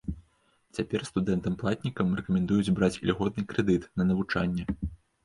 Цяпер 0.77 1.01
студэнтам-платнікам 1.09 2.15
рэкамендуюць 2.19 2.73
браць 2.79 2.97
ільготны 3.05 3.45
крэдыт 3.53 3.87
на 4.01 4.09
навучанне. 4.15 4.65